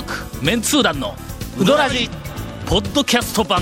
[0.00, 1.14] 続メンツー団の
[1.58, 2.08] ウドラジ
[2.66, 3.60] ポッドキャスト版。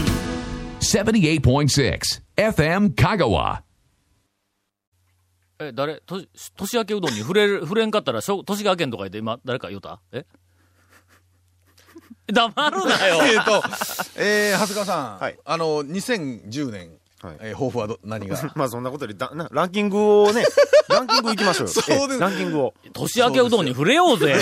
[0.81, 1.99] 78.6
[2.37, 3.63] FM Kagawa.
[5.59, 6.01] え誰？
[6.07, 6.23] と
[6.57, 10.01] 年明けうどんに触れる 触れんかったらしょ年が明けんとか言って今誰か言うた？
[10.13, 10.25] え？
[12.33, 13.23] 黙るなよ。
[13.25, 13.63] えっと、
[14.17, 15.39] えー、長谷川さん、はい。
[15.45, 16.91] あの、2010年、
[17.23, 17.37] はい。
[17.41, 18.37] えー抱負はど何が？
[18.55, 20.45] まあそんなことよりだな、ランキングをね、
[20.89, 21.73] ランキングいきましょうよ。
[21.81, 22.15] そうです。
[22.15, 22.75] ええランキングを。
[22.93, 24.37] 年明けうどんに触れようぜ。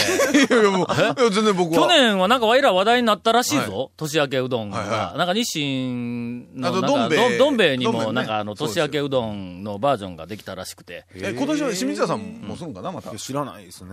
[0.50, 1.82] いやいや、もう、いや全然僕は。
[1.82, 4.78] 去年はなんかわいら話題になったらしいぞ、年明けうどんが。
[4.78, 7.38] はいはいなんか日清の、なんかどん兵衛。
[7.38, 11.06] どん兵衛にも、なんかあの、年明けうどんのバージョンができたらしくて。
[11.14, 13.10] え、今年は清水屋さんもするんかな、また。
[13.16, 13.90] 知らないですね。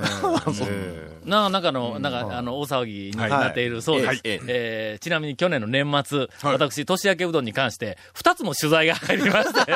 [0.67, 4.07] えななんかの、なんか、あの、大騒ぎになっているそうです。
[4.07, 4.19] はい。
[4.23, 6.29] えーちなみに去年の年末、はい。
[6.53, 9.73] 私、年明けうどんに関して、二つも取材が入りまして、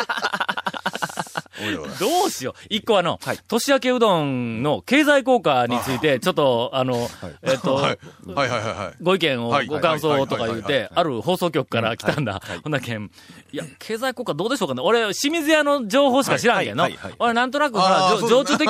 [2.00, 2.68] どうしよう。
[2.70, 3.40] 一個あの、はい。
[3.48, 7.10] 年明けうどんの経済効果について、ちょっと、あの、
[7.44, 8.00] えっと、はい。
[8.36, 8.96] はいはいはいはい。
[9.02, 12.42] ご意見をはい、ご感想とか言うてある放送局から来たんだ。
[12.64, 13.10] ほんだけん、
[13.52, 14.82] いや、経済効果どうでしょうかね。
[14.84, 16.84] 俺、清水屋の情報しか知らんけんの。
[16.84, 17.16] はいはいはい。
[17.20, 18.68] 俺、なんとなくほら、情緒的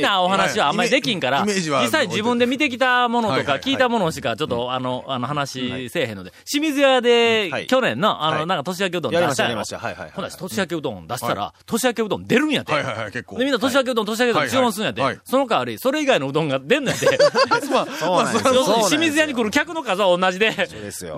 [0.00, 7.66] なお話はあんまりできんから、実際自分で見てきたものとか聞いたものしか、ちょっと、あの、あの話せえへんので、清水屋では、い。
[7.66, 8.46] 去年の、あの、はい。
[8.46, 9.42] なんか年明けうどん出した。
[9.44, 9.78] やろやりました。
[9.78, 10.36] はいはいほな、はい。
[10.36, 12.72] 年明けうどん出したら、年明けうどん出るんやて。
[12.72, 13.38] はいはいはい、結構。
[13.38, 15.20] で、みんな年明けうどん、年明けうどん注文するんやて。
[15.24, 17.06] その代わり、それ以外のうどんが出んのやて。
[17.70, 20.50] まあ、清水屋に来る客の数は同じで、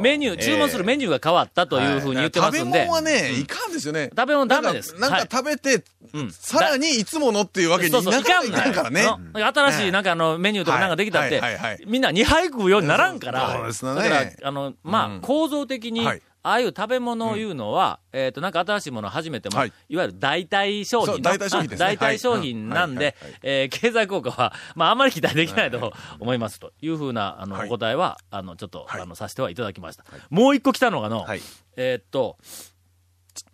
[0.00, 2.58] メニュー、注文するメニューが変わったというふうに言ってますんで。
[2.60, 4.10] 食べ物、はね、いかんですよね。
[4.16, 4.94] 食べ物ダメです。
[4.98, 6.30] なんか食べて、うん。
[6.30, 9.04] さらにいつものっていうわけにいいかんからね。
[9.04, 11.40] の新しいなんかあのメニューとかなんかできたって
[11.86, 13.94] みんな2杯食うようにならんから、そうですね。
[13.94, 15.20] だから、あの、まあ、うん。
[15.20, 19.72] 構造的に、はいああいう食べ物を言うのは、えっと、なんか新しいものを始めても、はい。
[19.88, 21.86] い、わゆる代替商品代替商品ですね。
[21.86, 23.14] あ代替商品なんで、はい。
[23.42, 27.68] えー経済効果は、まあ、あんまり期待できないと思いますというふうな、あの、はい。
[27.68, 29.00] お答えは、あの、ちょっと、はい。
[29.02, 30.04] あの、させてはいただきました。
[30.30, 31.42] もう一個来たのがの、はい。
[31.76, 32.38] えーっと、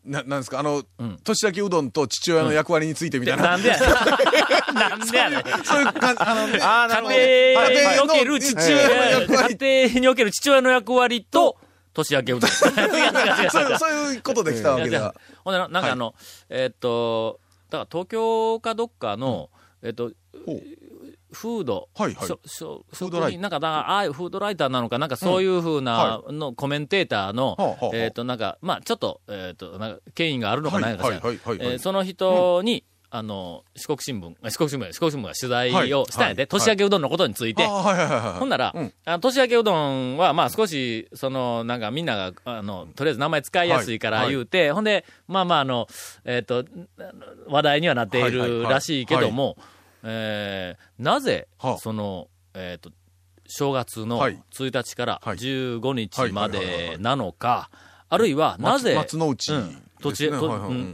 [0.05, 0.85] な、なんですか、あの、ん。
[1.25, 3.43] 年明けうどんと父親の役割についてみたいな。
[3.43, 3.91] なんでやねん。
[4.75, 5.43] なんでやねん。
[5.65, 6.35] そういう感じ、あ
[7.03, 7.13] のね。
[7.15, 7.75] 家はい。
[7.75, 11.59] 庭における父親家庭における父親の役割と、
[11.97, 12.51] 年明けうどん。
[12.51, 13.43] 違う違う違う。
[13.43, 15.15] 違う そういう、ことで来たわけだ。
[15.45, 16.15] ほんでな、なんかあの、
[16.49, 17.41] えーっと、
[17.71, 19.51] だから東京かどっかの、
[19.83, 20.13] えーっと、
[21.33, 22.29] フード、はいはい。
[22.29, 31.21] フードライなんか、だああいうフードライターなのか、なんかそういうふうなのコメンテーターのはあはあはあ、えーっと、なんか、まあちょっと、えーっと、なんか、権威があるのかないのか
[31.79, 36.49] その人に、あの、四国新聞、あ四国新聞や、四国新聞が取材をしたんやで、はい。
[36.49, 37.65] 年明けうどんのことについて。
[37.67, 38.93] ほんなら、うん。
[39.05, 44.31] あ年明けうどんは、まあ少し、その、なんかみんなが、あの、とりあえず名前使いやすいからはい。
[44.31, 45.87] 言うて、ほんで、まあまあ、あの、
[46.25, 46.65] えっ、と、
[46.99, 47.13] あの
[47.49, 48.51] 話題にはなっていはいはいはい。
[48.51, 49.57] るらしいけども、
[50.03, 52.91] えーなぜはあ、その、えっ、と、
[53.47, 54.43] 正月のはい。
[54.53, 55.37] 1日からはい。
[55.37, 56.97] 15日まはいはいはいはい。
[56.97, 57.71] でなのか、
[58.09, 59.53] あるいは、なぜ、松の内。
[59.53, 60.31] うん土地、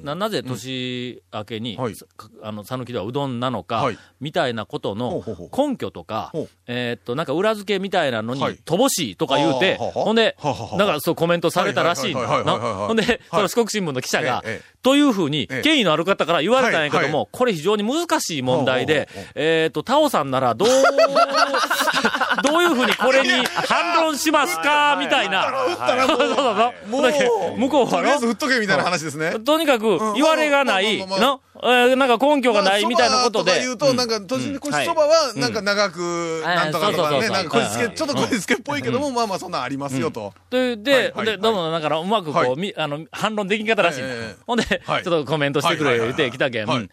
[0.05, 1.95] ななぜ年明けに、はい。
[1.95, 2.07] さ
[2.43, 3.99] あの、讃岐ではうどんなのか、はい。
[4.21, 5.23] みたいなことほ
[5.59, 10.37] の根拠とかほう、えーっと、なんか裏付けみたいなのにはい、乏しいとか言うて、ほんで
[10.77, 15.63] なんかそうコメントされたらしいほんで、その四国新聞の記者がええええ、というふうに、ええ。
[15.63, 20.69] 権威のある方から言われたんやけどはいはも、これ非常に難しい問題でえーっと、タオさんならどう、
[22.43, 25.53] どういうふうにこれに反論しますかみたいな。
[26.07, 27.59] そうそうそう。
[27.59, 29.39] 向こうはのとりあえず振っとけみたいな話ですね。
[29.45, 33.61] とにかく、言われがない、の、えーなんか根拠がないみたいなことで。
[33.61, 40.33] 言うと、なんか、年越しそばは、なんか長く、はいなんとかとかね、なんかこじつけ、うんちょっとこじつけっぽいけども、まあまあそんなんありますよと。
[40.51, 44.03] で、で、はいはいで、どうも、だから、うまくこう、あの、反論できんかったらしい
[44.47, 46.67] ほんで、ちょはいっとコメントしてくれ、言うて、来たけん。
[46.67, 46.89] はい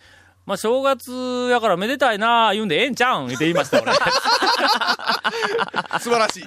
[0.45, 3.93] まあ、正月やからめでたいな言うんでええんちゃうん言って言いました、俺。
[5.99, 6.43] 素晴らしい。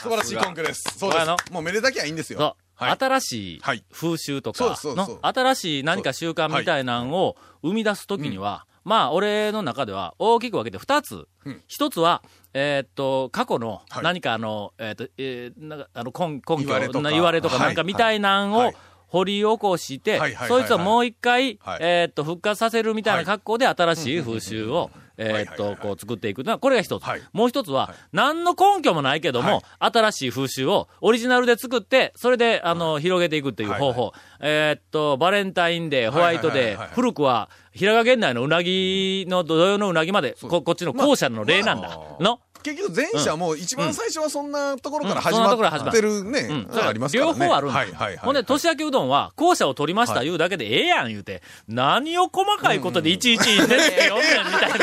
[0.00, 0.82] 素晴らしい根拠です。
[0.98, 1.52] そうです。
[1.52, 2.56] もうめでたきゃいいんですよ。
[2.74, 2.96] はい。
[2.98, 11.62] 新しいはい風習とかの、新しい何か習慣みたいなんを生み出すときには、まあ、俺の中では大きく分けて二つうん。
[11.68, 12.22] 一つは、
[12.52, 18.76] えーっと、過去のはい何かあの、えーっと、えーなんかあの根根拠言われとかな言われとかはいなんかみたいなんをはい
[19.14, 27.04] 掘り起こしてそいつをもう一回はい、えーっと、復活させるみたいな格好で新しい風習を、えーっと、こう作っていくのは、これが一つ。
[27.04, 27.22] はい。
[27.32, 34.12] もう一つは、何の根拠もないけども、新しい風習をオリジナルで作って、それで、あの、広げていくっていう方法。
[34.40, 41.98] えーっと、バレンタインデー、ホワイトデー古くは、平賀源内のうなぎの土曜のうなぎまで、ここっちの後者の例なんだ。
[42.20, 42.40] の？
[42.64, 47.38] 結局前者も一番最初はそんなところから始まってるね、うんありますからね。
[47.38, 47.78] 両方あるんだ。
[47.78, 48.16] はいはいはい。
[48.16, 53.78] ほんで、年明けうどんは、校舎を取りました言うだけでええやん言うて、何を細かいことでいちいちねって
[54.08, 54.76] 読んねんみたいな、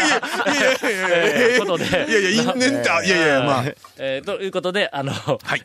[0.84, 1.86] えーことで。
[1.86, 3.64] いやいや、因縁って、あいやいや、まあ。
[3.98, 5.12] えーということで、あの、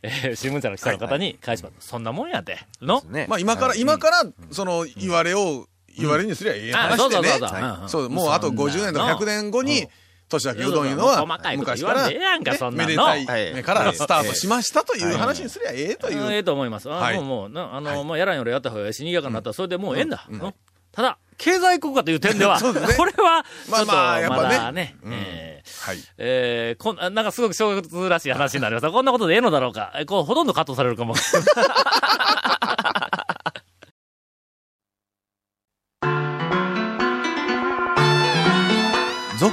[0.02, 1.88] えー新聞社の記者の方に返します。
[1.88, 2.58] そんなもんやて。
[2.80, 3.26] のね。
[3.28, 5.66] まあ今から、今から、その、言われを、
[5.98, 7.88] 言われにすりゃええあ話でねそうそうそう。
[7.88, 9.86] そう、もうあと50年とか100年後に、
[10.28, 12.08] 年明けうどんいうの細は昔から、
[12.70, 13.55] めでたいはい。
[13.55, 16.23] 目からスタートしましたという話にすりゃええという。
[16.25, 16.88] うんええと思います。
[16.88, 20.26] もう、もう、なあの、まあ、やらんよりやった方がし、賑やかになったら、それでもうええんだ。
[20.28, 20.55] うん。
[20.93, 23.20] ただ、経済効果という点では、 これは、ちょっと、
[23.70, 24.43] まあまあやっぱね。
[24.43, 24.96] まだね、
[26.19, 28.90] えーこん、なんかすごく正月らしい話になりました。
[28.90, 29.93] こんなことでええのだろうか。
[29.96, 31.14] えこう、ほとんどカットされるかも。
[39.38, 39.52] 続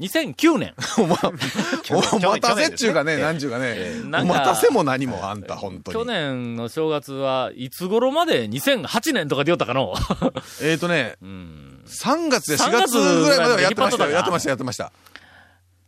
[0.00, 0.74] 2009年。
[0.98, 1.32] おま、お
[2.20, 3.92] 待たせっちゅうかね、なんちゅうかね。
[4.04, 5.98] お待たせも何も、あんた、本当に。
[5.98, 9.94] 去年の正月はいつ頃まで2008年とかで言おったかの？
[10.62, 11.82] えっとね、うん。
[11.86, 14.92] 3月や3 4月ぐらいまではやってましたやってました、やってました。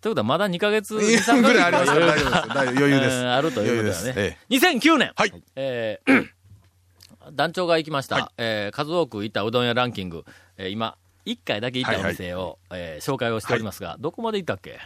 [0.01, 2.51] ということはまだ2ヶ月、い2、や3ぐらいあります大丈夫です。
[2.79, 3.17] 余裕です。
[3.21, 4.15] うんあるということだよね。
[4.15, 5.13] 余裕ですえ2009年。
[5.15, 5.33] はい。
[5.57, 6.27] えー
[7.33, 10.25] 団長が行きました、はいえー数多く行ったうどん屋ランキング、
[10.57, 10.97] えー今、
[11.33, 14.79] 1回だけ行ったお店を、えー紹介をしておりますが、どこまで行ったっけ？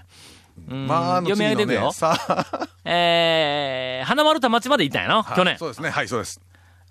[0.69, 1.91] うんまあ、あの読み上げていくよ。
[1.93, 5.59] さあ、 えー、花丸田町まで行ったんやの、はい去年。
[5.59, 5.91] そうですね。
[5.91, 6.41] はい、そうです。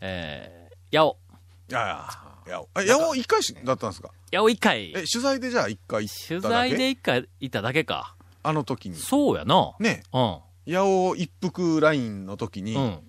[0.01, 1.17] えー、八尾。
[1.69, 2.09] いやいや、
[2.45, 4.09] いや、え、やお一回しだったんですか？
[4.31, 4.89] 八尾1回。
[4.91, 8.15] え、取材でじゃあ一回行取材で1回行っただけか。
[8.43, 8.97] あの時に。
[8.97, 9.71] そうやな。
[9.79, 10.39] ね、うん。
[10.67, 12.99] 八尾一服ラインの時に、うん。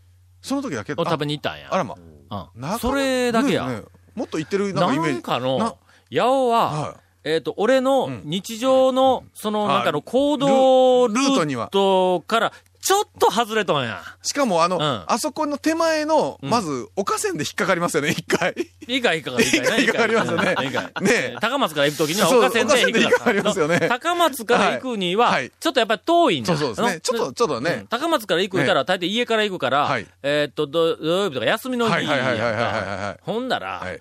[0.40, 1.68] その時だけ、を食べにに行ったんや。
[1.72, 1.96] あらま。
[1.96, 2.78] うん。
[2.78, 3.66] それだけや。
[3.66, 3.82] ねね
[4.14, 5.12] もっと行ってるなんかイメージ。
[5.14, 5.74] なんかのな、
[6.14, 6.94] 八尾は、は
[7.24, 8.22] えっ、と、俺のうん。
[8.24, 11.68] 日常の、その、あなんかの行動ルルートには。
[11.68, 12.52] ートから、
[12.82, 14.02] ちょっと外れとんや。
[14.22, 14.28] い。
[14.28, 15.04] しかも、あの、ん。
[15.06, 16.50] あそこの手前の、うん。
[16.50, 18.54] まず、岡線で引っかかりますよね、一回。
[18.86, 20.54] いいかいいかいい かいな引っかかりますよね。
[20.54, 20.54] ね
[21.02, 21.34] え。
[21.34, 23.80] ー高松から行くときにはそう岡線で引っかかりますよね。
[23.88, 25.34] 高松から行くには、はい。
[25.34, 25.52] はい。
[25.58, 26.48] ちょっとやっぱり遠いんだ。
[26.48, 27.00] そうそうですね。
[27.00, 27.64] ちょっと、ちょっとうん。
[27.64, 27.86] ね。
[27.88, 30.06] 高松から行くから、大抵家から行くから、はい。
[30.22, 34.00] えーっと、土土曜日とか休みの日はいはいはいはいはいはいやはいんかほんだら、はい。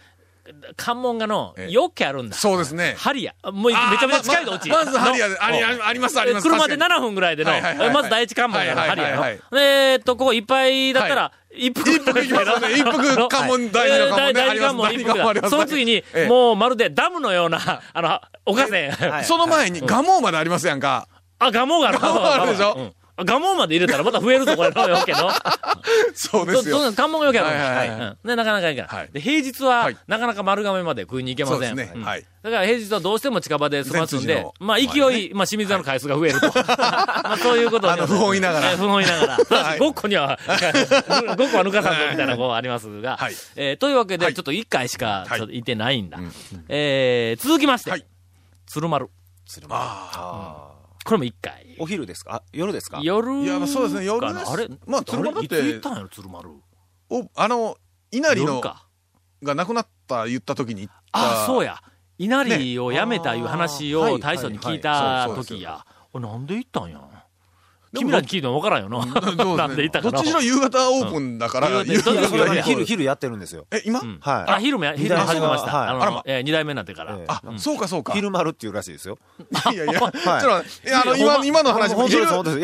[0.76, 2.36] 関門がの、ええよっけあるんだ。
[2.36, 2.96] そうですね。
[2.98, 3.34] ハリア。
[3.52, 4.70] もうめちゃめちゃ近いのうち。
[4.70, 6.44] ままずハリアで、のあり、ます、あります。
[6.48, 7.52] 車で確かに7分ぐらいでの、
[7.94, 9.26] まず第一関門がはいハリアの。
[9.28, 12.74] えーっと、ここいっぱいだったら、一服一服行きますよね。
[12.74, 14.34] 一服関門、第二の関門ね。
[14.34, 15.50] 第二関門一服。
[15.50, 18.92] その次にえ、えもうまるでダムのような、あの、岡線。
[18.92, 21.08] はいその前に、ガモーまでありますやんか。
[21.40, 22.00] あ、ガモがある。
[22.00, 22.94] ガモあるでしょ？
[23.18, 25.30] ガモまで入れたらまた増えるぞ、これのよけの。
[26.16, 26.78] そうですよ。
[26.78, 28.18] そそんなん関門がよけあるはいうん。
[28.26, 28.88] で、なかなかいいから。
[28.88, 29.10] はい。
[29.12, 31.76] で、平日ははい、なかなか丸亀まで食いに行けません。
[31.76, 31.92] ね。
[31.96, 32.02] ん。
[32.02, 32.26] はい。
[32.42, 36.48] だから平日はどうしても近場で済ますんでまあ勢い、まあ清水屋の回数が増えると。
[36.58, 38.72] まあそういうことであの不本意ながら。
[38.72, 39.38] えー不本意ながら。
[39.38, 39.80] ただしはい。
[39.80, 43.18] 5個には、 5個は抜かさんぞみたいなこうありますが。
[43.18, 43.36] はい。
[43.56, 44.34] えーというわけで、はい。
[44.34, 45.38] ちょっと1回しかはい。
[45.38, 46.18] ちょっと行ってないんだ。
[46.18, 46.34] うん。
[46.68, 47.92] えー続きまして。
[47.92, 48.06] はい、
[48.66, 49.10] 鶴丸。
[49.70, 50.73] あ
[51.04, 51.76] これも1回。
[51.80, 52.36] お昼ですか？
[52.36, 53.00] あ夜ですか？
[53.04, 54.70] 夜いやまあそうですね夜ですかなあれ？
[54.86, 56.50] まあ鶴丸だってあれいつ行ったんやろ、鶴丸。
[56.50, 56.54] あ。
[57.10, 57.78] お、あの、
[58.12, 58.62] 稲荷の。
[58.62, 61.44] が亡くなった言った時に行った。
[61.44, 61.82] あ、そうや。
[62.18, 65.86] 稲荷をやめたいう話をね大将に聞いはいたはいそうそう時や。
[66.14, 67.02] 俺なんで行ったんや？
[67.96, 69.06] 君らに聞いても分からんよな。
[69.56, 70.12] なんで行ったかな。
[70.12, 71.84] どっちにしろ夕方オープンだから、
[72.64, 73.66] 昼、昼やってるんですよ。
[73.72, 74.00] え、今？
[74.00, 74.52] うんはい。
[74.54, 75.72] あ、昼もや、昼も始めました。
[75.78, 77.16] はいああらまの、えー二代目になってから。
[77.16, 78.14] ええあ、そうかそうか。
[78.14, 79.18] 昼丸っていうらしいですよ。
[79.74, 80.64] いやいや、 ちょっとあ
[81.06, 82.62] の、今、今の話も本当昼、昼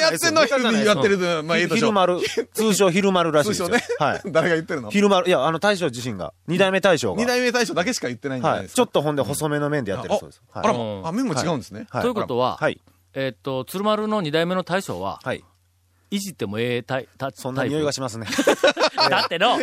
[0.00, 2.18] やってんのは昼にやってると、まあ、いいとしょ昼丸、
[2.52, 3.68] 通称昼丸らしいですよ。
[3.68, 3.84] 通称ね。
[3.98, 4.20] はい。
[4.26, 4.90] 誰が言ってるの？
[4.90, 7.20] 昼丸、いや、あの大将自身が、二代目大将が。
[7.20, 8.66] 二代目大将だけしか言ってないんじゃないはい。
[8.66, 8.76] ですか？
[8.76, 10.42] ちょっとほんで細めの麺でやってるそうです。
[10.52, 10.80] あらはい。
[10.80, 11.86] うんま、あ、麺も違うんですね。
[11.90, 12.80] はいということは、はい。
[13.14, 15.44] えーっと、鶴丸の二代目の大将は、はい。
[16.10, 18.26] いじってもええタイタ そんな匂いがしますね。
[19.10, 19.58] だっての、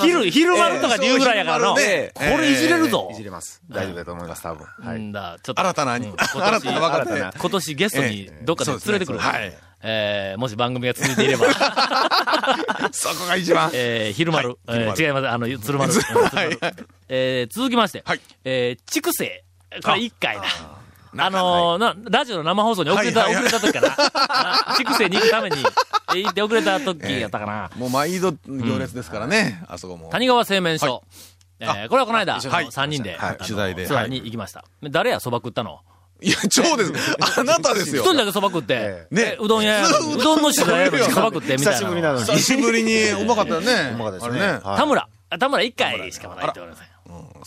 [0.00, 3.16] 昼、昼丸とかで言うぐらいやからの、こええれいじれるぞい。
[3.16, 3.60] じれます。
[3.68, 4.66] 大丈夫だと思います、多分。
[4.66, 5.00] はい。
[5.00, 5.60] んだ、ちょっと。
[5.60, 6.38] 新たな、うん新た
[6.72, 7.32] な若手新たな。
[7.36, 9.18] 今年ゲストにどっかで連れてくる。
[9.18, 9.54] はい
[9.86, 11.46] えーもし番組が続いていれば、
[12.90, 13.70] そこが一番。
[13.74, 15.92] えー、昼丸、えー違います、あの、鶴丸。
[17.08, 19.44] えー続きまして、はいえー、畜生。
[19.84, 20.44] これ一回だ。
[21.16, 23.94] あのーな、ラジオの生放送に遅れた、はいはいはい遅れた時かな。
[24.70, 25.56] あ筑西に行くために、
[26.14, 27.70] え行って遅れた時やったかな。
[27.76, 30.10] もう毎度行列ですからね、あそこも。
[30.10, 31.02] 谷川製麺所。
[31.60, 34.64] えーこれはこの間、はい3人で、取材でツアーに行きました。
[34.82, 35.80] で誰や、蕎麦食ったの？
[36.20, 36.92] いや、超です。
[37.38, 38.02] あなたですよ。
[38.02, 41.72] 一人だけ蕎麦食ってえ、ねえうどん屋 うどんの取材やのに蕎麦食って、みたいな。
[41.72, 42.24] 久しぶりなのに。
[42.24, 43.92] 久しぶりにうまかったよね。
[43.94, 45.08] うまかったですね田村。
[45.30, 46.94] あ田村1回しかもないって言われません。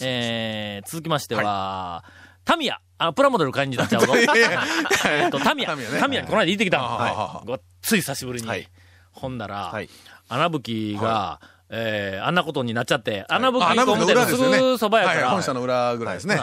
[0.02, 2.04] えー、続きましては、
[2.48, 2.80] タミヤ。
[2.98, 4.13] あ、プラモデル買いになっちゃうぞ。
[5.44, 5.75] タミヤ。
[6.00, 7.44] タミヤこの間行ってきたの。
[7.46, 8.68] ごっつい久しぶりにはい。
[9.12, 9.89] ほんだらはい、
[10.30, 14.38] 穴吹きが、えー、あんなことになっちゃって、穴吹きあ穴工務店のす。
[14.38, 16.39] ぐそばやからはい本、社の裏ぐらいですね。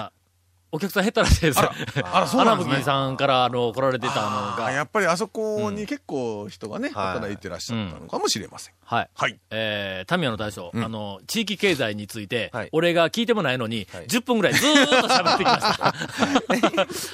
[0.75, 1.71] まあお客さん減ったらしいですよ。
[2.05, 2.83] あら、そうなんですね。
[2.83, 8.75] さんから、あの、来られてたのあが、やっぱりあそこに結構人がね、はい働いてらっしゃったのかもしれません。
[8.85, 9.11] はい。
[9.15, 9.39] はい。
[9.51, 15.95] えー、タミヤの大将、あの、地域経済について、はい俺が聞いてもないのに、はい10分ぐらいずーっと喋ってきました。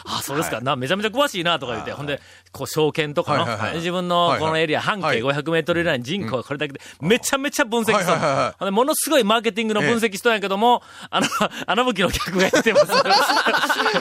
[0.19, 2.21] あ、そうですか、な、めちゃめちゃ詳しいな、とか言って、ほんで、
[2.53, 7.95] こう、証券とかの、はいはいはい自分のはいはいこのエリア、半径はい500メートル以内に人口がこれだけで、めちゃめちゃ分析する。
[7.97, 11.27] はいはいはいはいほんでものすごいマーケティングの分析しとんやけども、あの、
[11.67, 12.87] 穴吹きの客が言ってます。
[12.93, 13.11] だか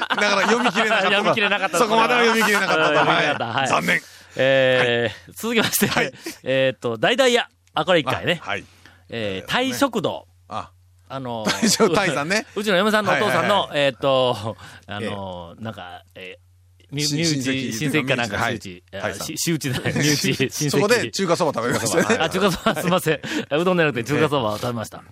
[0.09, 1.11] ら読み切れなかった。
[1.11, 4.01] 読み切れなかったそこまでは読み切れなかった残念。
[4.35, 6.13] えー続きまして、はい
[6.43, 7.47] えーっと、大々屋。
[7.73, 8.39] あ、これ一回ね。
[8.41, 8.63] はい。
[9.09, 10.27] えー、タイ食堂。
[10.47, 10.71] あ、
[11.07, 12.45] あの大将タイさんね。
[12.55, 14.55] うちの嫁さんのお父さんの、はいえーっと、
[14.87, 16.48] あのなんか、えー、
[16.91, 20.69] 身内、親戚かなんか、はい身内、あタイさんし身内だね、 身内、親戚。
[20.69, 22.17] そこで中華そば食べましたね。
[22.19, 23.19] あ、中華そば、すみません。
[23.51, 25.03] うどんじゃなくて中華そばを食べました。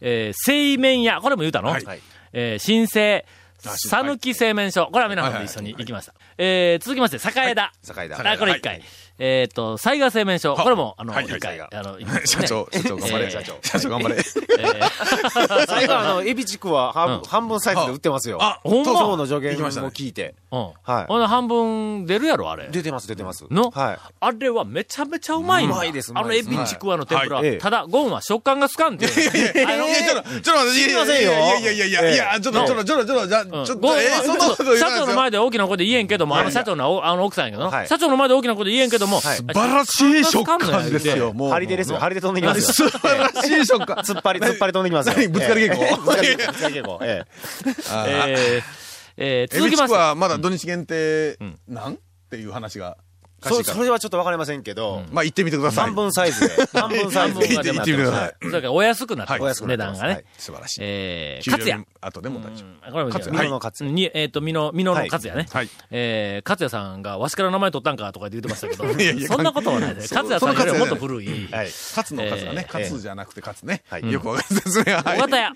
[0.00, 1.84] えー、製麺屋、これも言うたの、はい
[2.32, 3.24] えー、新生、
[3.58, 4.86] さぬき製麺所。
[4.86, 6.14] これは皆さんと一緒に行きました。
[6.38, 7.72] えー、続きまして、栄田。
[8.04, 8.32] 栄田。
[8.32, 8.82] あ、これ一回。
[9.18, 10.54] えっと、災害製麺所。
[10.54, 13.24] これも、あの、はい一回、はいあの、行きました社ね長、社長頑張れ。
[13.24, 13.58] えー社長。
[13.62, 14.16] 社長頑張れ。
[14.16, 18.38] えー最後あの、エビチクは半,、うん半分サイズで売ってますよ。
[18.42, 20.34] あ、ほんま今日の助言も聞いて。
[20.52, 20.60] うん。
[20.82, 22.68] はいほんで半分出るやろ、あれ。
[22.70, 23.44] 出てます、出てます。
[23.50, 23.70] の？
[23.70, 23.98] はい。
[24.20, 27.42] あれはめちゃめちゃうまいんだうまいですうあのエビちくわの天ぷら。
[27.58, 29.66] ただ、ゴンは食感がつかんっていう。
[29.66, 33.80] あのいや、ちょっと、ちょっと待って、知りませんよいやいやいやいやいや、ちょっと、ちょっと、ちょっと、ちょっと、ちょっ
[34.56, 35.16] と、社長の。
[35.16, 41.50] 前で大きな声で言えんけども、あの社長の、あの奥さんやけど社長の前で大きな声で言えんけども、はい素晴らしい食感ですよ、もう。
[41.50, 41.98] 張り手ですよ。
[41.98, 42.90] 張り手飛んできますよ。
[42.90, 43.96] 素晴らしい食感。
[43.98, 45.14] 突っ張り、突っ張り飛んできますよ。
[45.16, 45.28] 何？
[45.28, 46.26] ぶつかり稽古？
[46.26, 47.10] ええぶつかり稽古。
[47.10, 47.24] え
[47.64, 48.62] えー
[49.18, 51.94] えーエビチク続きまして、はまだ土日限定なん？
[51.94, 51.96] っ
[52.28, 53.05] ていう話が、え。
[53.48, 55.84] そそれはちょっとわかりませんけど、まあ行ってみてください。
[55.86, 56.66] 半分サイズで。
[56.72, 57.46] 半分サイズで。
[57.46, 58.36] 半分が出ます行ってみてください。
[58.40, 60.14] それからお安くなってはいます、値段がね。
[60.14, 60.80] はい素晴らしい。
[60.82, 61.86] えー、給料勝也。
[62.00, 65.48] 後でも大丈うんこれも勝也美濃の勝也に、えっ、と、美濃、美濃の勝也ね。
[65.50, 70.14] はいえー、勝也さんが、わしから名前取ったんかとか言ってましたけど、いやいやそんなことはないです。
[70.14, 71.26] 勝也さんよりはもっと古い。
[71.50, 71.66] はい。
[71.66, 71.96] 夫。
[71.96, 73.98] 勝つの数がね、えー勝つじゃなくて勝つねは。
[73.98, 75.02] いよくわかる説明は。
[75.02, 75.52] はい尾形屋、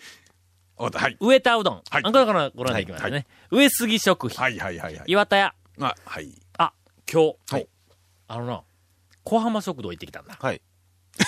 [0.76, 1.16] はい。
[1.20, 1.74] 上田うどん。
[1.74, 3.26] はいあこれからご覧いただきましたね。
[3.50, 5.04] 上杉食品、はいはいはいはい。
[5.06, 5.54] 岩田屋。
[5.80, 6.30] あ、はい。
[6.58, 6.72] あ、
[7.10, 7.68] 今日、はい
[8.32, 8.62] あのな、
[9.24, 10.36] 小浜食堂行ってきたんだ。
[10.40, 10.62] はい。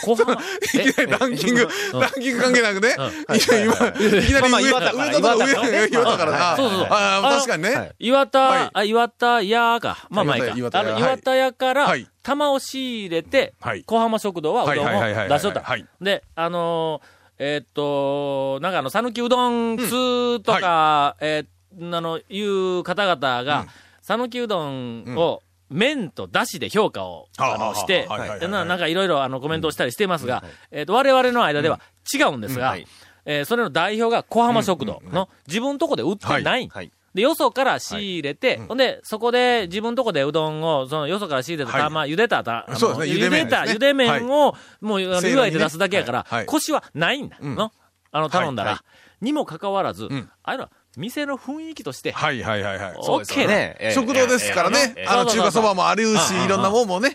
[0.05, 0.39] 小浜、
[0.79, 1.07] え？
[1.07, 2.95] ランキング、うんランキング関係なくね。
[3.29, 6.57] 今、いきなり岩田上田から岩田から上岩田からな。
[6.57, 8.07] そうそうそう確かにはねい。
[8.07, 10.07] 岩田、はいあ、岩田屋か。
[10.11, 10.79] まあまあいいか。
[10.79, 15.85] あの、岩田屋からはい、玉を仕入れて、はい小浜食堂はうどんを出しとったはい。
[16.01, 17.07] で、あのー、
[17.41, 23.67] えーっと、なんかあの、讃岐うどん通とか、えーあの、いう方々が、
[24.03, 25.43] 讃岐うどんを、
[25.73, 28.07] 麺と出汁で評価を、あの、して
[28.49, 31.81] ななんかいろいろあのコメントをしたりしていますが、えーっと、我々の間では
[32.13, 32.87] 違うんですがはい、
[33.25, 36.69] えーそれの代表が小浜食堂の自分のとこで売ってない。
[36.69, 36.93] はい。
[37.15, 41.83] で、よそから仕入れて、ほんで、そこで自分とこでうどんを、そのよそから仕入れたはい。
[41.83, 46.47] 玉、茹でたた、あのそうですね茹でた、茹で麺を、もう、湯がいて出すだけやからはい。
[46.47, 47.37] はないんだ。
[47.39, 47.55] ん。
[47.55, 47.71] の。
[48.13, 48.85] あの、頼んだはいら。
[49.21, 52.95] にもかかわらずん、ああいうのは、店の雰囲気として、はいはいはいはい。
[52.97, 53.93] オッケーね。
[53.95, 54.95] 食堂ですからね。
[55.07, 56.89] あの、中華そばもあるし、いろんなもん。
[56.89, 57.11] もね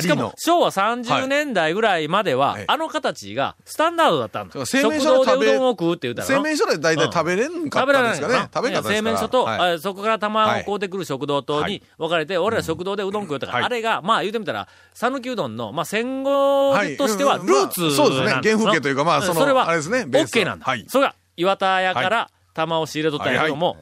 [0.00, 0.32] しかも、。
[0.36, 4.52] 昭和30年代ぐらいまでははい、あの形がスタンダードだったんだ。
[4.52, 6.34] 食製麺所で食べ堂でうどんを食うって言ったらな。
[6.36, 7.70] 製麺所で大体食べれん。
[7.70, 8.50] か食べられないったんですかね。
[8.52, 8.94] 食べんかったですから。
[8.96, 9.74] 製麺所と、はい。
[9.74, 11.82] あそこから玉を買うてくる食堂とにはい。
[11.98, 13.64] 分かれて、俺ら食堂でうどん食うたから、はい。
[13.66, 18.30] あれが、まあ言うてみたら、讃岐うどんの、まあ戦後としてはルーツそうですね。
[18.32, 20.42] 原風景というかまあそのそれは、あれですねベースは。
[20.42, 20.64] OK なんだ。
[20.64, 20.84] はい。
[20.88, 22.30] それが、岩田屋から
[22.60, 23.76] 玉を仕入れとったんやけども、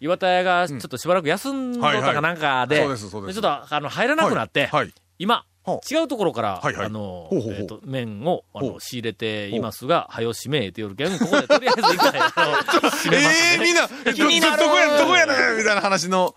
[0.00, 4.84] 岩田屋がちょっとしばらく休んどったかなんかで、ちょっとあの入らなくなって、はい。
[4.84, 4.94] はい。
[5.18, 6.86] 今ほ、違うところから、はいはい。
[6.86, 12.32] あの、えっ、と、麺を、あの、仕入れていますが、はよ締めって言うけん、ここでとりあえず一回、あ
[12.82, 14.62] の締めますええみんな、ど 気になる。
[14.62, 16.34] どこや、どこやねんみたいな話の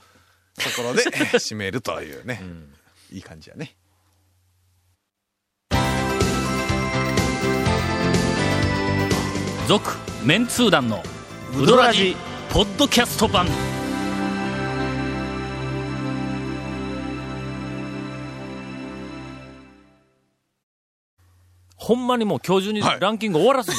[0.55, 1.03] ところで
[1.39, 2.41] 締めるというね。
[3.11, 3.75] いい感じやね。
[9.67, 9.91] 続
[10.25, 11.01] メンツー団の
[11.59, 12.15] ウドラジ
[12.51, 13.47] ポッドキャスト版。
[21.75, 23.77] ほんまにもう今日中にランキング終わらすぞ。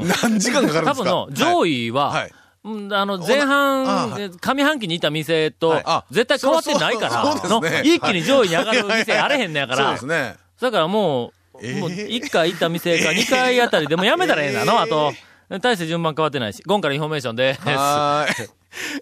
[0.22, 0.94] 何時間かかるんですか？
[0.94, 2.20] 多分の上位は、はい。
[2.22, 2.32] はい
[2.64, 5.82] あの、前半、上半期にいた店と、
[6.12, 9.98] 絶対変わってないから、一気に上位に上がる店あれへんのやから、
[10.60, 15.12] だからもう、もう1回行った店か2回あたりでもやめたらええなの、あと。
[15.60, 17.60] 大して順番変わってないし、ゴンからインフォメーションです。
[17.62, 18.48] はーい。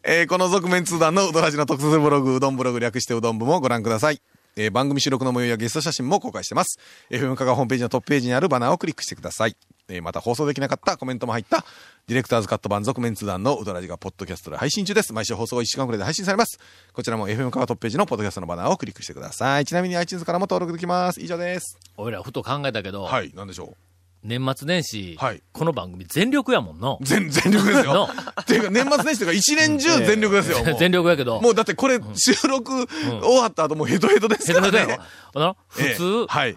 [0.02, 4.20] えーこの続・麺通団のうどラヂの特設ブログ、うどんブログ略してうどん部もご覧ください。
[4.56, 6.78] えー番組収録の模様やゲスト写真も公開してます。
[7.10, 9.56] FM 香川ホームページのトップページにあるバナーをクリックしてください。
[9.88, 11.64] えーまた放送できなかったコメントも入った、
[12.08, 15.12] ディレクターズカット版続面通談のうどらじがポッドキャストで配信中です。
[15.12, 16.58] 毎週放送後1週間くらいで配信されます。
[16.92, 19.64] こちらも FM 香川トップページのポッドキャストのバナーをクリックしてください。
[19.66, 21.20] ちなみに iTunes からも登録できます。
[21.20, 21.78] 以上です。
[21.96, 23.89] 俺らふと考えたけど、はい、なんでしょう。
[24.22, 25.42] 年末年始、はい。
[25.52, 26.98] この番組全力やもんの。
[27.00, 27.94] 全、 全力ですよ。
[27.94, 28.04] の。
[28.04, 30.62] っていうか、年末年始というか、一年中全力ですよ。
[30.62, 30.78] もう。
[30.78, 34.72] 全力やけど、もうだってこれ、収録終わった後もうヘトヘトですからね。
[34.72, 35.02] ヘトヘトやろ。
[35.34, 35.92] あの普え。
[35.92, 36.56] え通、はい。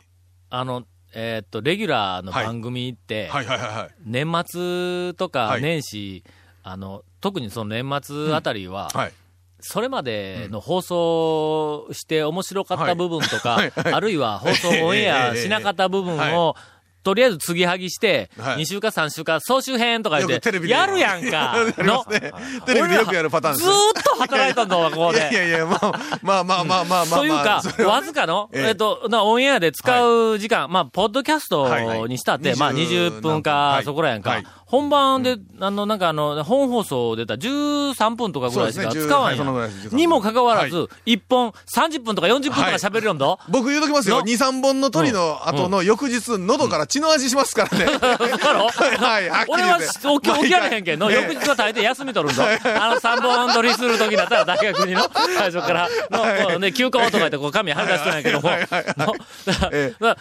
[0.49, 0.83] あの、
[1.15, 3.45] えーっと、レギュラーの番組って、はい。
[3.45, 3.89] はいはいはい。
[4.03, 5.61] 年末とかはい。
[5.61, 6.23] 年始、
[6.63, 9.13] あの、特にその年末あたりは、はい。
[9.61, 13.69] それまでの放送して面白かった部分とか、はい。
[13.69, 13.83] はい。
[13.85, 13.93] はい。
[13.93, 16.35] あるいは放送オンエアしなかった部分はい。
[16.35, 16.55] を、
[17.03, 22.31] とりあえず継ぎはぎして、はい2週か3週か総集編とか言ってやるやんかやりますね。
[22.65, 23.75] テレビでよくやるパターンですずね。
[23.75, 25.37] ーっと働いたんだわ、ここいやいで。
[25.37, 27.19] やいや、まあまあまあまあまあまあ。
[27.19, 34.45] というかわずかの、えええっと、なオンエアで使う時間、まあ、ポッドキャストにしたって、はいまあ、20 20分はいか、そこらやんかはい。
[34.65, 39.97] 本番で、あの、なんかあの、本放送出た13分とかぐらいしか使わん10はいそのぐらやいです13ん。
[39.97, 43.37] にもかかわらはず、1本30分とか40分とか喋るんだ。
[43.49, 44.17] 僕言うときますよ。
[44.17, 47.85] の？2、3本の鳥の後の翌日、喉から血の味しますからね。
[47.89, 50.99] はい、はっきり俺は起き起きられへんけん。
[50.99, 52.45] の、毎翌日は大抵休み取るんだ。
[52.45, 58.49] あの3本取りするときだったら大学にの、最初からの、ね、休暇をとか言ってこう紙貼り出してないけども、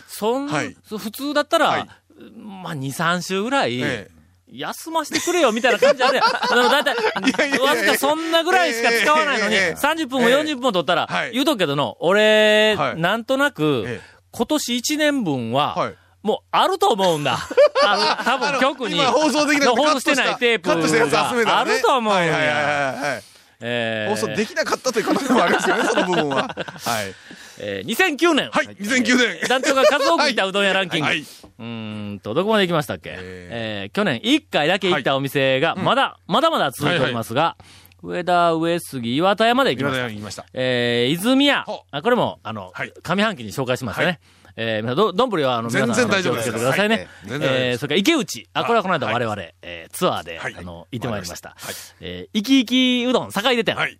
[0.09, 0.76] そんはい。
[0.88, 1.88] 普通だったら、はい。
[2.37, 4.23] まあ2、3週ぐらい、ええ。
[4.55, 6.71] 休ませてくれよ、みたいな感じあるやん。
[6.71, 9.61] だいたい、わずかそんなぐらいしか使わないのに、ええ。
[9.61, 11.32] ええ30分も40分も取ったら、はい。
[11.32, 13.00] 言うとくけどの、俺、はい。
[13.00, 14.13] なんとなく、ええ。
[14.30, 17.39] 今年1年分は、はいもうあると思うんだ。
[17.85, 22.54] あの、多分局に、今放送できなくて放送してないテープがあると思うんはいはいはいや。
[23.00, 23.23] はい。
[23.65, 26.37] えー放送できなかったという可能性もありますよね、その部分は。
[26.85, 27.15] はい。
[27.58, 28.50] えー2009年。
[28.50, 29.49] はい、2009年。
[29.49, 31.06] 団長が数多く行ったうどん屋ランキング。
[31.06, 37.56] はいうーんと、どこまで行きましたっけ、ええー去年1回だけ行ったお店が、まだ、まだまだ続いておりますが、
[38.02, 40.08] 上田、上杉、岩田山で行き今ました。
[40.08, 40.47] 言いました。
[40.54, 41.65] えー、泉屋。
[41.93, 44.19] あ、これも、あの、はい上半期に紹介しましたね。
[44.56, 46.50] はいえー、皆さんど、どんぶりは、あの、皆さん、全然大丈夫です。
[46.50, 46.95] 気をつけてくださいね。
[46.97, 47.06] はい。
[47.26, 48.49] えー、それから池内。
[48.52, 49.15] あ、これはこの間はい。
[49.15, 50.54] 我々、えー、ツアーで、はい。
[50.56, 51.50] あの、行ってまいりました。
[51.50, 53.75] わかりましえー、生き生きうどん、境出店。
[53.76, 53.99] はい。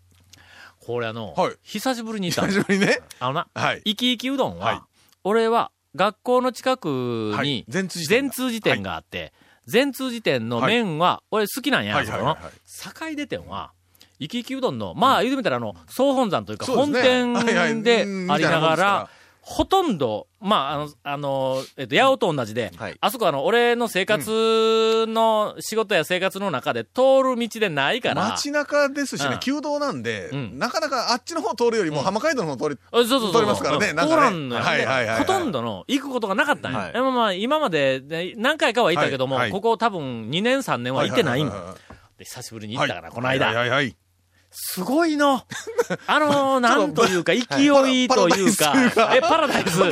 [0.85, 1.55] これあの、はい。
[1.63, 2.43] 久しぶりに行った。
[2.43, 3.01] の久しぶりね。
[3.21, 3.83] あのな、はい。
[3.85, 4.81] 生き生きうどんは、はい。
[5.25, 9.33] 俺は学校の近くにはい、善通寺店善通寺店があって、
[9.67, 12.07] 善通寺店の麺は、俺好きなんや、はい。
[12.07, 12.25] そこの。
[12.25, 12.35] はい。
[12.35, 12.45] はい。
[12.45, 13.15] はい。
[13.15, 13.73] 境出店は、
[14.19, 19.11] 生き生きうどんの、まあ言うてみたらあの、総本山というか、本店でうんありながらか、
[19.45, 22.97] ほとんど、まあ、あの、あの、えっと、八尾と同じで、はい。
[23.01, 29.31] あそこあの、俺の生活の、仕事や生活の中で通る道でないから、街中ですしうん。
[29.33, 33.33] ね、旧道なんでうん、なかなかあっちの方通るよりも浜街道の方通り、あそうそうそう。
[33.33, 33.97] 通りますからねうん。
[33.97, 34.21] なんかね。
[34.21, 34.63] 通らんのよ。
[34.63, 35.19] はいはいはいはい。
[35.19, 36.93] ほとんどの、行くことがなかったんや。
[37.03, 41.57] まあ、今まで、ね何回かは行ったけども、ここ多分2年3年は行ってないんだ。
[41.57, 41.75] は
[42.21, 43.47] 久しぶりには行ったから、この間。
[43.47, 43.97] はいはいはい。
[44.53, 45.43] すごいの。
[46.07, 48.75] あのー、なんというか、勢いというか、
[49.17, 49.79] え、パラダイス。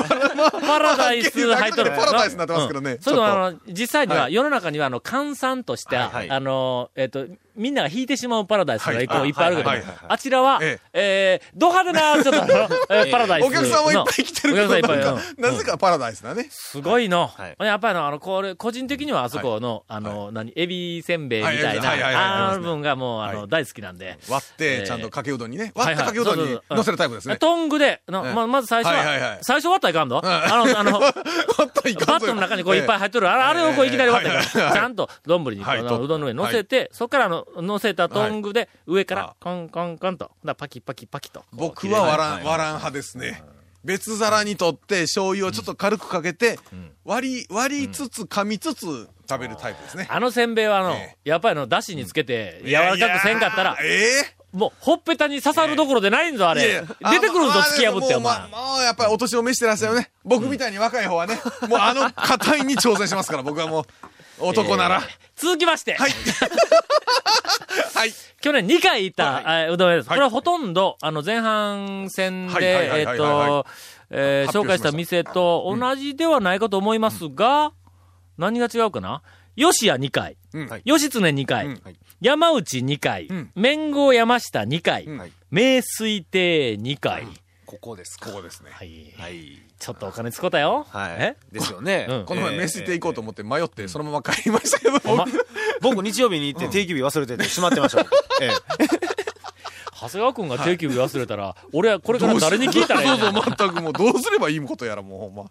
[0.60, 1.90] パラダイス入っとる。
[1.92, 2.92] パラダイスになってますけどね。
[2.92, 3.00] うん。
[3.00, 9.08] それあの、実際には世の中には、あの、換算として、あのー、えっと、みんなが引いてしまうパラダイスがはい。
[9.08, 9.70] こういっぱいあるけど
[10.08, 11.40] あちらは、ええ。
[11.44, 12.52] ー、ド派手な、ちょっと
[12.94, 13.48] えー パラダイスの。
[13.48, 14.68] お客さんもいっぱい来てるけど。
[14.68, 15.02] なんうん。
[15.02, 16.46] かなぜかパラダイスだね。
[16.50, 17.26] すごいの。
[17.26, 17.56] はい。
[17.58, 23.48] やっぱりあの、これ、個人的にはあそこの、あの、何、エビせんべいみたいな、あはいの部分がもう、あの、はい。
[23.48, 24.18] 大好きなんで。
[24.28, 24.80] 割っえー。
[24.82, 25.72] て、ちゃんとかけうどんにね。
[25.74, 26.04] はいはい。
[26.04, 27.36] 割ったかけうどんに乗せるタイプですね。
[27.36, 31.12] トングで、ままず最初は、最初割ったらいかんの、あの、あの、割
[31.66, 33.30] ったらいかんバットの中にこういっぱい入っとる。
[33.30, 35.64] あれをこういきなり割ったらちゃんと丼に、う
[36.08, 41.44] どんの上に乗せて、そこからあの、乗せたトングで、上から、コンコンコンと、だパキパキパキと。
[41.52, 43.42] 僕は割らん、割らん派ですね。
[43.84, 46.58] 別皿にとって醤油をちょっと軽くかけて、
[47.04, 50.06] 割り、割りつつ噛みつつ食べるタイプですね。
[50.10, 56.62] あのせんべいはあの、えやっぱりあの、だしにつけて、柔らかくせんかったら、ええもう、ほっぺたに刺さるどころでないんぞ、あれ。
[56.62, 58.38] 出てくるんぞ、あ突き破って、お前。
[58.40, 60.10] もうまもうやっぱりお年を召してらっしゃるね。
[60.24, 63.84] 僕みたいに若い方はね、もうあの硬いに挑戦しますから、僕はもう、
[64.40, 65.02] 男なら。
[65.36, 66.10] 続きまして、はい。
[68.00, 68.12] ははい。
[68.40, 70.08] 去年2回行った、はいあうどん屋です。
[70.08, 70.16] はい。
[70.16, 73.06] これはほとんど、あの、前半戦はいはいで、えっはいはい。
[73.06, 73.66] はいと、
[74.10, 77.72] えー紹介したた店と同じではないかと思いますが、
[78.38, 79.22] 何が違うかな？
[79.56, 80.68] 吉谷2回、うん。
[80.68, 80.82] はい。
[80.84, 81.82] 吉常2回、うん。
[82.20, 83.50] 山内2回、ん。
[83.54, 85.18] 麺号山下2回、うん。
[85.18, 85.32] はい。
[85.50, 87.26] 名水亭2回。
[87.70, 88.30] ここですか。
[88.30, 88.70] ここですね。
[88.72, 89.14] はい。
[89.16, 89.62] はい。
[89.78, 90.86] ちょっとお金使ったよ。
[90.90, 91.16] はい。
[91.20, 91.36] え？
[91.52, 92.06] ですよね。
[92.08, 95.26] うんこの前、ええメステ行こうと思って迷って、そのまま帰りましたけど、ほんま
[95.80, 98.00] 僕僕日曜日に行って定休日忘れててしまってました。
[98.40, 98.50] ええ。
[100.00, 105.50] 長谷川くんが定休日忘れたら、俺はこれから誰に聞いたらいいそうのそう、全くもう、どうすればいいことやら、もうほんま。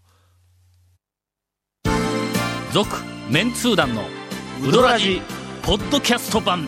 [2.74, 2.98] 続
[3.30, 4.04] メンツー団の
[4.68, 5.22] ウドラジ
[5.62, 6.68] ポッドキャスト版